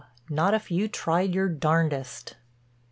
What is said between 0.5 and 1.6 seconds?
if you tried your